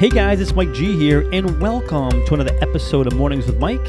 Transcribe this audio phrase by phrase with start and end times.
[0.00, 3.86] Hey guys, it's Mike G here, and welcome to another episode of Mornings with Mike,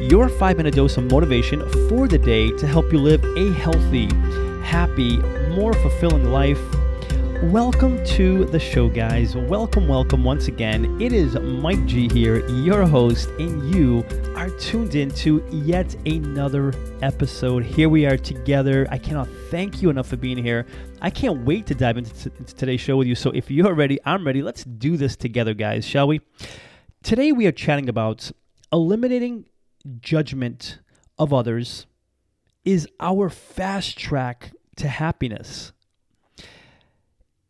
[0.00, 4.12] your five minute dose of motivation for the day to help you live a healthy,
[4.64, 5.18] happy,
[5.50, 6.58] more fulfilling life.
[7.50, 9.34] Welcome to the show, guys.
[9.34, 11.00] Welcome, welcome once again.
[11.02, 14.04] It is Mike G here, your host, and you
[14.36, 16.72] are tuned in to yet another
[17.02, 17.64] episode.
[17.64, 18.86] Here we are together.
[18.92, 20.66] I cannot thank you enough for being here.
[21.00, 23.16] I can't wait to dive into, t- into today's show with you.
[23.16, 24.40] So if you're ready, I'm ready.
[24.40, 26.20] Let's do this together, guys, shall we?
[27.02, 28.30] Today we are chatting about
[28.72, 29.46] eliminating
[29.98, 30.78] judgment
[31.18, 31.86] of others
[32.64, 35.72] is our fast track to happiness.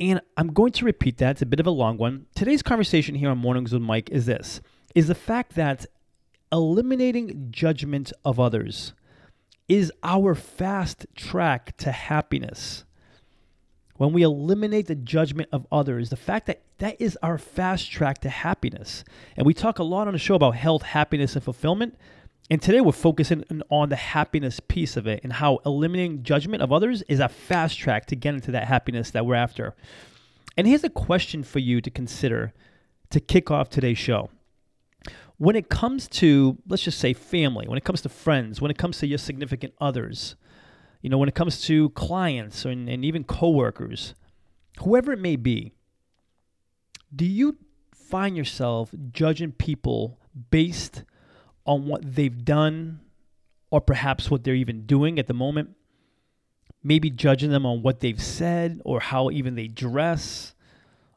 [0.03, 1.31] And I'm going to repeat that.
[1.31, 2.27] It's a bit of a long one.
[2.35, 4.61] Today's conversation here on Mornings with Mike is this
[4.97, 5.87] is the fact that
[6.51, 8.95] eliminating judgment of others
[9.69, 12.85] is our fast track to happiness.
[13.97, 18.19] When we eliminate the judgment of others, the fact that that is our fast track
[18.23, 19.05] to happiness.
[19.37, 21.97] And we talk a lot on the show about health, happiness, and fulfillment.
[22.53, 26.71] And today we're focusing on the happiness piece of it and how eliminating judgment of
[26.71, 29.75] others is a fast track to get into that happiness that we're after.
[30.55, 32.53] And here's a question for you to consider
[33.09, 34.29] to kick off today's show.
[35.39, 38.77] When it comes to, let's just say, family, when it comes to friends, when it
[38.77, 40.37] comes to your significant others,
[41.01, 44.15] you know, when it comes to clients and, and even coworkers,
[44.81, 45.73] whoever it may be,
[47.17, 47.57] do you
[47.95, 50.19] find yourself judging people
[50.51, 51.05] based
[51.67, 53.01] on what they've done
[53.71, 55.71] or perhaps what they're even doing at the moment.
[56.85, 60.55] Maybe judging them on what they've said or how even they dress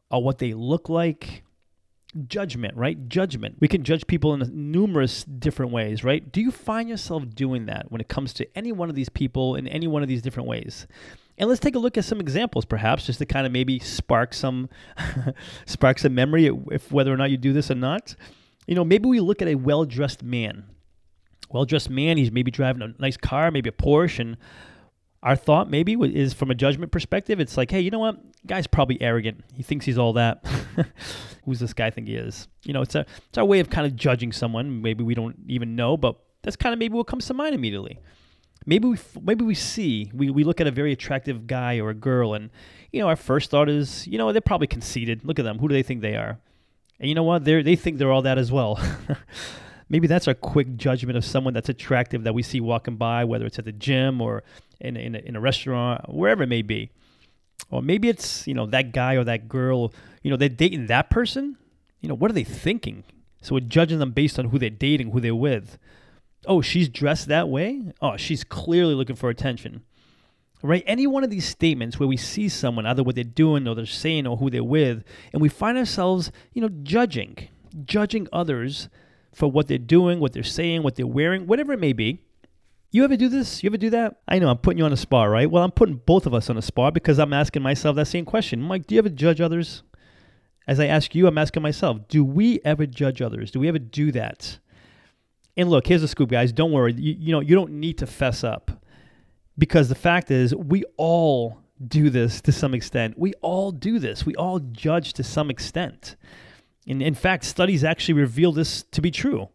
[0.10, 1.44] or what they look like.
[2.28, 3.10] Judgment, right?
[3.10, 3.58] Judgment.
[3.60, 6.32] We can judge people in numerous different ways, right?
[6.32, 9.56] Do you find yourself doing that when it comes to any one of these people
[9.56, 10.88] in any one of these different ways?
[11.38, 14.34] And let's take a look at some examples, perhaps, just to kind of maybe spark
[14.34, 14.70] some
[15.66, 18.16] spark some memory, if whether or not you do this or not.
[18.66, 20.66] You know, maybe we look at a well dressed man.
[21.50, 24.38] Well dressed man, he's maybe driving a nice car, maybe a Porsche, and
[25.26, 28.18] our thought maybe is from a judgment perspective, it's like, hey, you know what?
[28.46, 29.44] Guy's probably arrogant.
[29.54, 30.46] He thinks he's all that.
[31.46, 32.48] Who's this guy think he is?
[32.64, 34.84] You know, it's a it's our way of kind of judging someone.
[34.84, 38.00] Maybe we don't even know, but that's kind of maybe what comes to mind immediately.
[38.68, 41.96] Maybe we maybe we see we, we look at a very attractive guy or a
[41.96, 42.52] girl, and
[42.92, 45.26] you know our first thought is, you know, they're probably conceited.
[45.26, 45.58] Look at them.
[45.58, 46.40] Who do they think they are?
[47.00, 47.44] And you know what?
[47.44, 48.80] They they think they're all that as well.
[49.90, 53.46] Maybe that's our quick judgment of someone that's attractive that we see walking by, whether
[53.46, 54.44] it's at the gym or
[54.82, 56.90] in, in, a, in a restaurant, wherever it may be.
[57.70, 61.12] Or maybe it's, you know, that guy or that girl, you know, they're dating that
[61.12, 61.58] person.
[62.02, 63.04] You know, what are they thinking?
[63.44, 65.78] So we're judging them based on who they're dating, who they're with.
[66.48, 67.94] Oh, she's dressed that way?
[68.02, 69.84] Oh, she's clearly looking for attention
[70.62, 70.84] right?
[70.86, 73.86] Any one of these statements where we see someone, either what they're doing or they're
[73.86, 77.38] saying or who they're with, and we find ourselves, you know, judging,
[77.86, 78.90] judging others
[79.34, 82.22] for what they're doing, what they're saying, what they're wearing, whatever it may be.
[82.92, 83.62] You ever do this?
[83.62, 84.22] You ever do that?
[84.28, 85.52] I know I'm putting you on a spot, right?
[85.52, 88.24] Well, I'm putting both of us on a spot because I'm asking myself that same
[88.24, 88.62] question.
[88.62, 89.84] Mike, do you ever judge others?
[90.66, 93.52] As I ask you, I'm asking myself, do we ever judge others?
[93.52, 94.60] Do we ever do that?
[95.58, 96.52] And look, here's the scoop, guys.
[96.54, 96.94] Don't worry.
[96.94, 98.72] You, you know, you don't need to fess up
[99.58, 103.18] because the fact is, we all do this to some extent.
[103.18, 104.26] We all do this.
[104.26, 106.16] We all judge to some extent.
[106.88, 109.50] And in fact, studies actually reveal this to be true.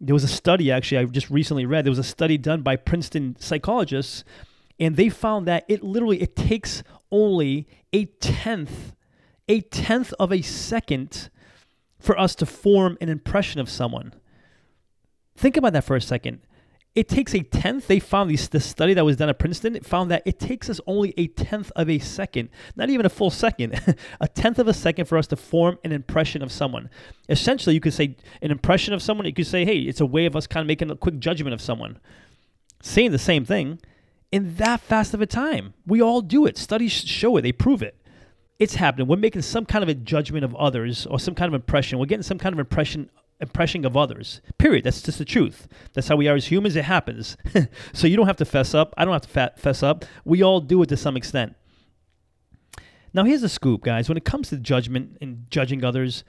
[0.00, 2.76] There was a study, actually, I just recently read, there was a study done by
[2.76, 4.24] Princeton psychologists,
[4.78, 8.94] and they found that it literally it takes only a tenth,
[9.48, 11.30] a tenth of a second
[11.98, 14.12] for us to form an impression of someone.
[15.34, 16.40] Think about that for a second.
[16.96, 17.88] It takes a tenth.
[17.88, 19.76] They found this, this study that was done at Princeton.
[19.76, 23.10] It found that it takes us only a tenth of a second, not even a
[23.10, 23.78] full second,
[24.20, 26.88] a tenth of a second for us to form an impression of someone.
[27.28, 29.26] Essentially, you could say an impression of someone.
[29.26, 31.52] You could say, hey, it's a way of us kind of making a quick judgment
[31.52, 32.00] of someone.
[32.80, 33.78] Saying the same thing
[34.32, 35.74] in that fast of a time.
[35.86, 36.56] We all do it.
[36.56, 37.42] Studies show it.
[37.42, 37.94] They prove it.
[38.58, 39.06] It's happening.
[39.06, 41.98] We're making some kind of a judgment of others or some kind of impression.
[41.98, 43.10] We're getting some kind of impression
[43.40, 44.40] impression of others.
[44.58, 44.84] Period.
[44.84, 45.68] That's just the truth.
[45.92, 46.76] That's how we are as humans.
[46.76, 47.36] It happens.
[47.92, 48.94] so you don't have to fess up.
[48.96, 50.04] I don't have to fess up.
[50.24, 51.54] We all do it to some extent.
[53.12, 54.08] Now, here's the scoop, guys.
[54.08, 56.24] When it comes to judgment and judging others,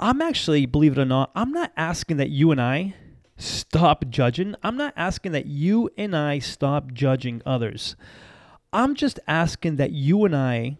[0.00, 2.94] I'm actually, believe it or not, I'm not asking that you and I
[3.36, 4.54] stop judging.
[4.62, 7.96] I'm not asking that you and I stop judging others.
[8.72, 10.78] I'm just asking that you and I,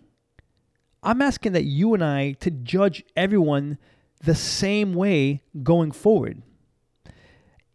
[1.03, 3.79] I'm asking that you and I to judge everyone
[4.25, 6.43] the same way going forward.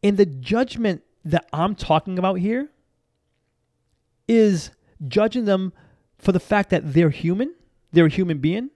[0.03, 2.69] And the judgment that I'm talking about here
[4.27, 4.71] is
[5.07, 5.73] judging them
[6.17, 7.53] for the fact that they're human,
[7.91, 8.69] they're a human being,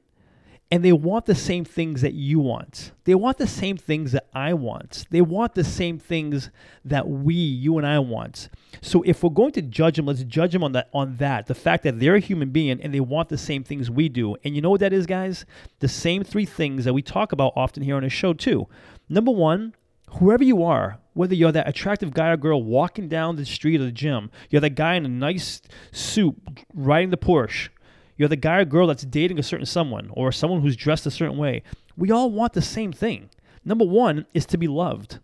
[0.72, 2.92] and they want the same things that you want.
[3.04, 5.06] They want the same things that I want.
[5.12, 6.50] They want the same things
[6.84, 8.50] that we, you and I want.
[8.82, 11.46] So if we're going to judge them, let's judge them on that on that.
[11.46, 14.36] The fact that they're a human being and they want the same things we do.
[14.44, 15.46] And you know what that is, guys?
[15.80, 18.68] The same three things that we talk about often here on the show too.
[19.08, 19.76] Number 1,
[20.20, 23.86] whoever you are, whether you're that attractive guy or girl walking down the street or
[23.86, 25.62] the gym, you're that guy in a nice
[25.92, 26.36] suit
[26.74, 27.70] riding the Porsche,
[28.18, 31.12] you're the guy or girl that's dating a certain someone or someone who's dressed a
[31.12, 31.64] certain way.
[31.98, 33.30] We all want the same thing.
[33.64, 35.20] Number one is to be loved.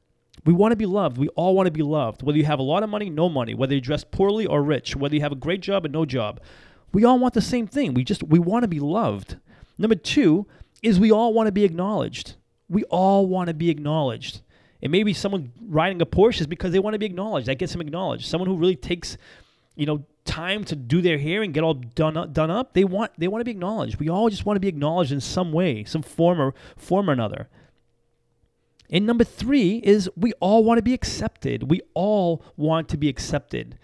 [0.46, 1.18] We want to be loved.
[1.18, 2.24] We all want to be loved.
[2.24, 4.96] Whether you have a lot of money, no money, whether you dress poorly or rich,
[4.96, 6.42] whether you have a great job or no job.
[6.94, 7.94] We all want the same thing.
[7.94, 9.38] We just we want to be loved.
[9.78, 10.46] Number 2
[10.82, 12.36] is we all want to be acknowledged.
[12.70, 14.42] We all want to be acknowledged.
[14.82, 17.48] And maybe someone riding a Porsche is because they want to be acknowledged.
[17.48, 18.26] That gets them acknowledged.
[18.26, 19.18] Someone who really takes,
[19.76, 22.74] you know, time to do their hair and get all done up, done up.
[22.74, 24.00] They want they want to be acknowledged.
[24.00, 27.14] We all just want to be acknowledged in some way, some form or form or
[27.14, 27.50] another.
[28.90, 31.72] And number three is we all want to be accepted.
[31.72, 33.80] We all want to be accepted.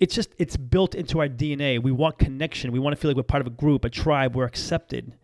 [0.00, 1.82] It's just it's built into our DNA.
[1.82, 2.72] We want connection.
[2.72, 4.34] We want to feel like we're part of a group, a tribe.
[4.34, 5.14] We're accepted.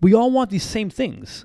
[0.00, 1.44] We all want these same things.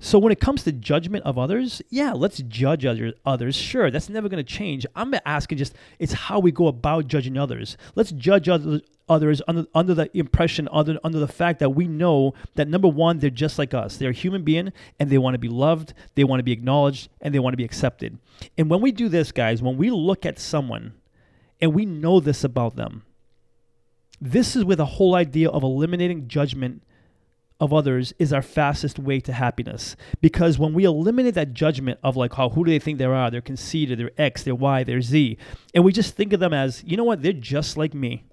[0.00, 3.56] So when it comes to judgment of others, yeah, let's judge other, others.
[3.56, 4.84] Sure, that's never going to change.
[4.94, 7.76] I'm asking just it's how we go about judging others.
[7.94, 12.34] Let's judge other, others under, under the impression, under, under the fact that we know
[12.54, 13.96] that number one, they're just like us.
[13.96, 17.08] They're a human being and they want to be loved, they want to be acknowledged,
[17.20, 18.18] and they want to be accepted.
[18.58, 20.94] And when we do this, guys, when we look at someone
[21.60, 23.04] and we know this about them,
[24.20, 26.82] this is where the whole idea of eliminating judgment
[27.60, 29.96] of others is our fastest way to happiness.
[30.20, 33.30] Because when we eliminate that judgment of like, how who do they think they are?
[33.30, 35.38] They're conceited, they're X, they're Y, they're Z,
[35.74, 38.24] and we just think of them as, you know what, they're just like me.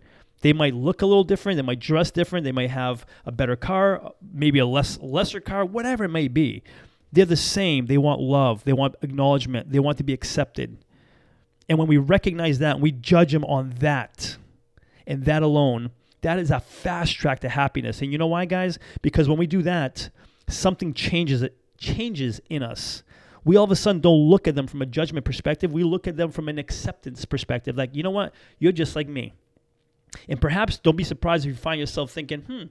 [0.42, 3.56] They might look a little different, they might dress different, they might have a better
[3.56, 6.64] car, maybe a less lesser car, whatever it may be.
[7.12, 7.88] They're the same.
[7.88, 10.84] They want love, they want acknowledgement, they want to be accepted.
[11.70, 14.38] And when we recognize that we judge them on that
[15.06, 15.92] and that alone,
[16.22, 18.02] that is a fast track to happiness.
[18.02, 18.80] And you know why, guys?
[19.02, 20.10] Because when we do that,
[20.48, 23.04] something changes it changes in us.
[23.44, 25.74] We all of a sudden don't look at them from a judgment perspective.
[25.74, 27.76] We look at them from an acceptance perspective.
[27.76, 28.34] Like, you know what?
[28.60, 29.34] You're just like me.
[30.30, 32.64] And perhaps don't be surprised if you find yourself thinking, hmm,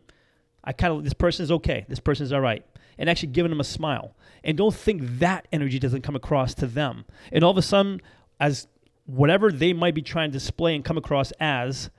[0.62, 1.86] I kind of, this person is okay.
[1.88, 2.64] This person is all right.
[2.98, 4.14] And actually giving them a smile.
[4.44, 7.04] And don't think that energy doesn't come across to them.
[7.32, 8.00] And all of a sudden,
[8.38, 8.68] as
[9.06, 11.90] whatever they might be trying to display and come across as,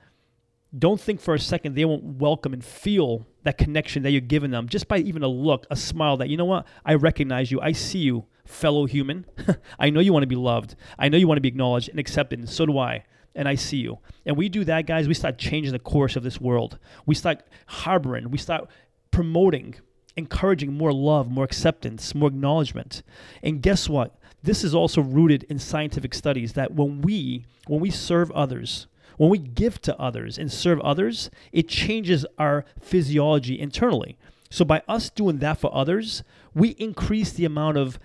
[0.76, 4.50] don't think for a second they won't welcome and feel that connection that you're giving
[4.50, 7.60] them just by even a look, a smile that, you know what, I recognize you,
[7.60, 9.26] I see you, fellow human.
[9.78, 10.76] I know you want to be loved.
[10.98, 13.04] I know you want to be acknowledged and accepted, and so do I.
[13.34, 13.98] And I see you.
[14.26, 16.78] And we do that, guys, we start changing the course of this world.
[17.06, 18.68] We start harboring, we start
[19.10, 19.76] promoting,
[20.16, 23.02] encouraging more love, more acceptance, more acknowledgement.
[23.42, 24.18] And guess what?
[24.42, 29.30] This is also rooted in scientific studies that when we when we serve others, when
[29.30, 34.18] we give to others and serve others, it changes our physiology internally.
[34.50, 36.22] So by us doing that for others,
[36.54, 37.98] we increase the amount of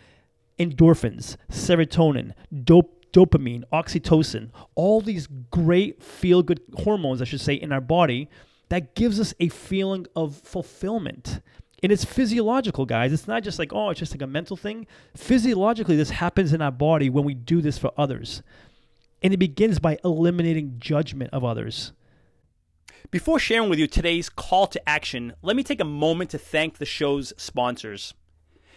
[0.57, 2.33] endorphins, serotonin,
[2.63, 8.29] dope, dopamine, oxytocin, all these great feel good hormones, I should say, in our body
[8.69, 11.41] that gives us a feeling of fulfillment.
[11.83, 13.13] And it's physiological, guys.
[13.13, 14.87] It's not just like, oh, it's just like a mental thing.
[15.15, 18.41] Physiologically, this happens in our body when we do this for others.
[19.21, 21.93] And it begins by eliminating judgment of others.
[23.09, 26.77] Before sharing with you today's call to action, let me take a moment to thank
[26.77, 28.13] the show's sponsors.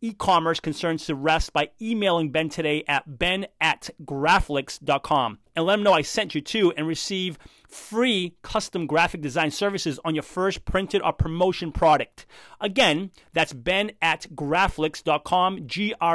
[0.00, 5.82] e-commerce concerns to rest by emailing Ben today at ben at graflix.com and let him
[5.82, 7.38] know I sent you to and receive
[7.68, 12.26] free custom graphic design services on your first printed or promotion product.
[12.60, 16.10] Again, that's ben at graflix.com, G-R-A-F-L-I-X,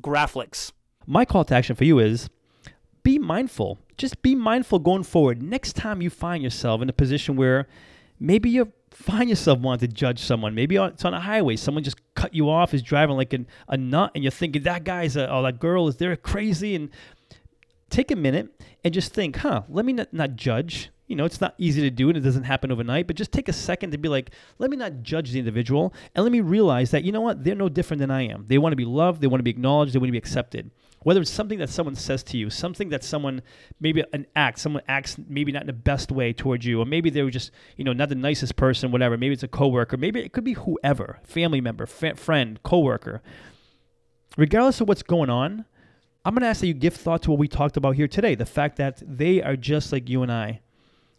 [0.00, 0.72] Graflix.
[1.06, 2.28] My call to action for you is
[3.02, 3.78] be mindful.
[3.96, 5.42] Just be mindful going forward.
[5.42, 7.66] Next time you find yourself in a position where
[8.18, 10.54] maybe you're find yourself wanting to judge someone.
[10.54, 11.56] Maybe it's on a highway.
[11.56, 14.84] Someone just cut you off, is driving like an, a nut, and you're thinking that
[14.84, 16.74] guy's a, or that girl is they're crazy.
[16.74, 16.90] And
[17.90, 18.48] take a minute
[18.84, 19.62] and just think, huh?
[19.68, 20.90] Let me not, not judge.
[21.06, 23.48] You know, it's not easy to do and it doesn't happen overnight, but just take
[23.48, 26.92] a second to be like, let me not judge the individual and let me realize
[26.92, 28.44] that, you know what, they're no different than I am.
[28.46, 30.70] They want to be loved, they want to be acknowledged, they want to be accepted.
[31.02, 33.42] Whether it's something that someone says to you, something that someone
[33.80, 37.10] maybe an act, someone acts maybe not in the best way towards you, or maybe
[37.10, 39.16] they were just you know not the nicest person, whatever.
[39.16, 43.22] Maybe it's a coworker, maybe it could be whoever, family member, fa- friend, coworker.
[44.36, 45.64] Regardless of what's going on,
[46.24, 48.34] I'm going to ask that you give thought to what we talked about here today.
[48.34, 50.60] The fact that they are just like you and I,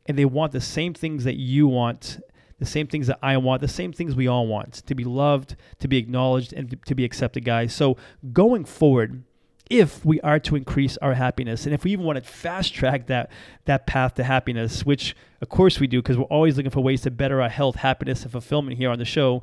[0.05, 2.19] and they want the same things that you want
[2.61, 5.55] the same things that I want, the same things we all want to be loved,
[5.79, 7.73] to be acknowledged, and to be accepted, guys.
[7.73, 7.97] So
[8.33, 9.23] going forward,
[9.71, 13.07] if we are to increase our happiness and if we even want to fast track
[13.07, 13.31] that
[13.63, 17.01] that path to happiness which of course we do because we're always looking for ways
[17.01, 19.41] to better our health happiness and fulfillment here on the show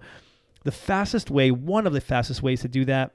[0.64, 3.14] the fastest way one of the fastest ways to do that